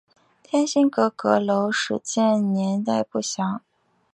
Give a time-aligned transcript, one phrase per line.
[0.41, 3.61] 天心阁阁楼始建年代不详。